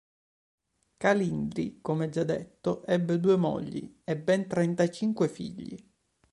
Calindri, 0.97 1.77
come 1.79 2.09
già 2.09 2.23
detto, 2.23 2.83
ebbe 2.87 3.19
due 3.19 3.35
mogli 3.35 4.01
e 4.03 4.17
ben 4.17 4.47
trentacinque 4.47 5.27
figli. 5.29 5.77